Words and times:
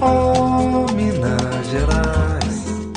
Oh, 0.00 0.86
Minas 0.94 1.66
Gerais. 1.72 2.88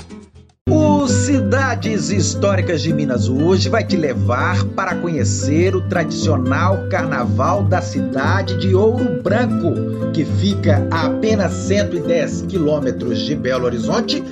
O 0.69 1.07
Cidades 1.07 2.11
Históricas 2.11 2.83
de 2.83 2.93
Minas 2.93 3.27
hoje 3.27 3.69
vai 3.69 3.83
te 3.83 3.97
levar 3.97 4.63
para 4.75 4.95
conhecer 4.95 5.75
o 5.75 5.81
tradicional 5.89 6.87
carnaval 6.89 7.63
da 7.63 7.81
cidade 7.81 8.55
de 8.57 8.75
Ouro 8.75 9.19
Branco, 9.23 9.73
que 10.13 10.23
fica 10.23 10.87
a 10.91 11.07
apenas 11.07 11.53
110 11.53 12.43
quilômetros 12.43 13.21
de 13.21 13.35
Belo 13.35 13.65
Horizonte, 13.65 14.23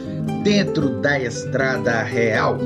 dentro 0.43 1.01
da 1.01 1.19
Estrada 1.19 2.03
Real. 2.03 2.59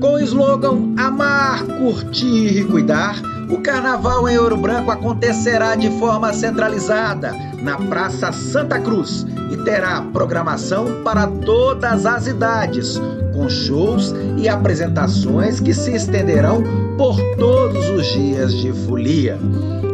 Com 0.00 0.14
o 0.14 0.20
slogan 0.20 0.94
Amar, 0.96 1.64
Curtir 1.64 2.58
e 2.58 2.64
Cuidar, 2.64 3.22
o 3.48 3.60
carnaval 3.60 4.28
em 4.28 4.38
Ouro 4.38 4.56
Branco 4.56 4.90
acontecerá 4.90 5.74
de 5.74 5.90
forma 5.98 6.32
centralizada 6.32 7.32
na 7.62 7.76
Praça 7.76 8.32
Santa 8.32 8.78
Cruz 8.78 9.26
e 9.50 9.56
terá 9.58 10.02
programação 10.12 11.02
para 11.02 11.26
todas 11.26 12.06
as 12.06 12.26
idades, 12.26 13.00
com 13.32 13.48
shows 13.48 14.14
e 14.36 14.48
apresentações 14.48 15.60
que 15.60 15.74
se 15.74 15.94
estenderão 15.94 16.62
por 16.96 17.16
todos 17.36 17.88
os 17.90 18.06
dias 18.06 18.54
de 18.54 18.72
folia. 18.72 19.38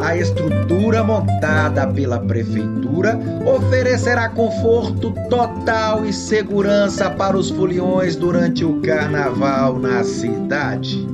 A 0.02 0.16
estrutura 0.16 1.04
montada 1.04 1.86
pela 1.86 2.18
prefeitura 2.18 3.18
oferecerá 3.46 4.28
conforto 4.28 5.12
total 5.28 6.06
e 6.06 6.12
segurança 6.12 7.10
para 7.10 7.36
os 7.36 7.50
foliões 7.50 8.16
durante 8.16 8.64
o 8.64 8.80
carnaval 8.80 9.78
na 9.78 10.02
cidade. 10.02 11.06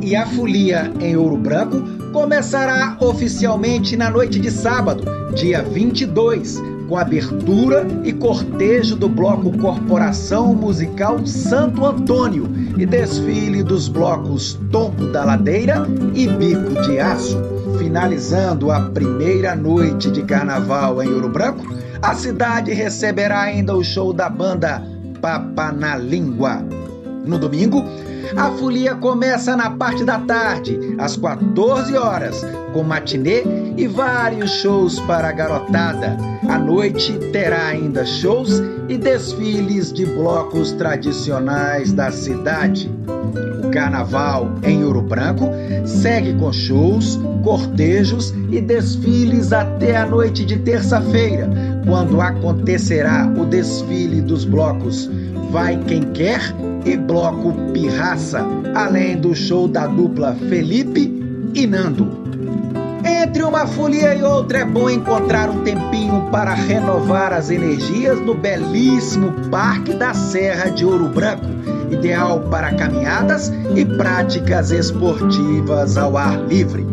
E 0.00 0.14
a 0.14 0.26
folia 0.26 0.92
em 1.00 1.16
Ouro 1.16 1.36
Branco 1.36 1.82
começará 2.12 2.96
oficialmente 3.00 3.96
na 3.96 4.10
noite 4.10 4.38
de 4.38 4.50
sábado, 4.50 5.04
dia 5.34 5.62
22, 5.62 6.62
com 6.88 6.96
abertura 6.96 7.86
e 8.04 8.12
cortejo 8.12 8.96
do 8.96 9.08
bloco 9.08 9.56
Corporação 9.58 10.54
Musical 10.54 11.26
Santo 11.26 11.84
Antônio 11.84 12.48
e 12.78 12.86
desfile 12.86 13.62
dos 13.62 13.88
blocos 13.88 14.58
Tombo 14.70 15.08
da 15.08 15.24
Ladeira 15.24 15.86
e 16.14 16.26
Bico 16.26 16.80
de 16.82 16.98
Aço. 16.98 17.36
Finalizando 17.78 18.70
a 18.70 18.80
primeira 18.80 19.54
noite 19.54 20.10
de 20.10 20.22
carnaval 20.22 21.02
em 21.02 21.08
Ouro 21.08 21.28
Branco, 21.28 21.66
a 22.00 22.14
cidade 22.14 22.72
receberá 22.72 23.42
ainda 23.42 23.74
o 23.74 23.84
show 23.84 24.12
da 24.12 24.28
banda 24.28 24.82
Papa 25.20 25.72
na 25.72 25.96
Língua. 25.96 26.64
No 27.26 27.38
domingo, 27.38 27.84
a 28.36 28.50
folia 28.52 28.94
começa 28.94 29.56
na 29.56 29.70
parte 29.70 30.04
da 30.04 30.18
tarde, 30.18 30.96
às 30.98 31.16
14 31.16 31.96
horas, 31.96 32.44
com 32.72 32.82
matinê 32.82 33.42
e 33.76 33.86
vários 33.86 34.50
shows 34.60 34.98
para 35.00 35.28
a 35.28 35.32
garotada. 35.32 36.16
À 36.48 36.58
noite 36.58 37.12
terá 37.32 37.68
ainda 37.68 38.04
shows 38.04 38.62
e 38.88 38.96
desfiles 38.96 39.92
de 39.92 40.06
blocos 40.06 40.72
tradicionais 40.72 41.92
da 41.92 42.10
cidade. 42.10 42.90
O 43.64 43.70
carnaval 43.70 44.50
em 44.62 44.82
Ouro 44.84 45.02
Branco 45.02 45.50
segue 45.84 46.34
com 46.34 46.52
shows, 46.52 47.20
cortejos 47.42 48.32
e 48.50 48.60
desfiles 48.60 49.52
até 49.52 49.96
a 49.96 50.06
noite 50.06 50.44
de 50.44 50.58
terça-feira, 50.58 51.48
quando 51.86 52.20
acontecerá 52.20 53.30
o 53.36 53.44
desfile 53.44 54.20
dos 54.20 54.44
blocos 54.44 55.10
Vai 55.50 55.78
Quem 55.86 56.02
Quer 56.12 56.40
e 56.84 56.96
Bloco 56.96 57.52
Pirraça, 57.72 58.46
além 58.74 59.16
do 59.16 59.34
show 59.34 59.68
da 59.68 59.86
dupla 59.86 60.34
Felipe 60.48 61.27
e 61.54 61.66
Nando. 61.66 62.28
Entre 63.04 63.42
uma 63.42 63.66
folia 63.66 64.14
e 64.14 64.22
outra 64.22 64.58
é 64.58 64.64
bom 64.64 64.88
encontrar 64.88 65.50
um 65.50 65.62
tempinho 65.62 66.28
para 66.30 66.54
renovar 66.54 67.32
as 67.32 67.50
energias 67.50 68.20
no 68.20 68.34
belíssimo 68.34 69.32
Parque 69.50 69.94
da 69.94 70.14
Serra 70.14 70.70
de 70.70 70.84
Ouro 70.84 71.08
Branco, 71.08 71.46
ideal 71.90 72.40
para 72.50 72.74
caminhadas 72.74 73.52
e 73.74 73.84
práticas 73.84 74.70
esportivas 74.70 75.96
ao 75.96 76.16
ar 76.16 76.38
livre. 76.46 76.86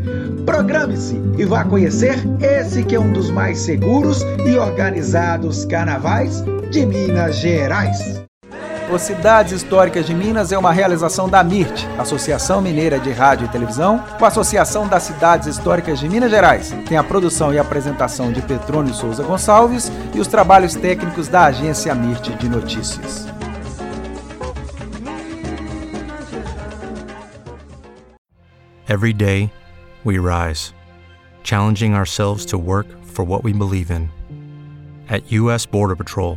Programe-se 0.47 1.21
e 1.39 1.45
vá 1.45 1.65
conhecer 1.65 2.17
esse 2.41 2.83
que 2.85 2.95
é 2.95 3.01
um 3.01 3.13
dos 3.13 3.31
mais 3.31 3.59
seguros 3.59 4.23
e 4.45 4.57
organizados 4.57 5.65
carnavais 5.65 6.43
de 6.71 6.87
Minas 6.87 7.37
Gerais. 7.37 8.22
O 8.93 8.99
Cidades 8.99 9.55
Históricas 9.55 10.05
de 10.05 10.15
Minas 10.15 10.53
é 10.53 10.59
uma 10.59 10.71
realização 10.71 11.27
da 11.27 11.43
MIRT, 11.43 11.89
Associação 11.99 12.61
Mineira 12.61 13.01
de 13.01 13.11
Rádio 13.11 13.47
e 13.47 13.49
Televisão, 13.49 13.99
com 14.19 14.25
a 14.27 14.29
Associação 14.29 14.87
das 14.87 15.05
Cidades 15.05 15.49
Históricas 15.49 15.99
de 15.99 16.07
Minas 16.11 16.31
Gerais. 16.31 16.75
Tem 16.87 16.99
a 16.99 17.03
produção 17.03 17.55
e 17.55 17.59
apresentação 17.59 18.31
de 18.31 18.43
Petrônio 18.43 18.93
Souza 18.93 19.23
Gonçalves 19.23 19.91
e 20.15 20.21
os 20.21 20.27
trabalhos 20.27 20.75
técnicos 20.75 21.27
da 21.27 21.45
agência 21.45 21.95
MIRT 21.95 22.35
de 22.35 22.51
Notícias. 22.51 23.27
Every 28.91 29.15
day, 29.15 29.51
we 30.05 30.19
rise, 30.19 30.75
challenging 31.43 31.95
ourselves 31.95 32.45
to 32.45 32.59
work 32.59 32.89
for 33.05 33.25
what 33.25 33.43
we 33.43 33.55
believe 33.55 33.91
in. 33.91 34.11
At 35.09 35.23
U.S. 35.33 35.67
Border 35.67 35.97
Patrol, 35.97 36.37